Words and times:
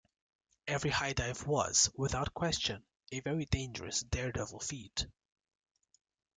Every 0.65 0.89
high 0.89 1.13
dive 1.13 1.45
was, 1.45 1.91
without 1.95 2.33
question, 2.33 2.83
a 3.11 3.19
very 3.19 3.45
dangerous 3.45 4.01
daredevil 4.01 4.59
feat. 4.61 5.05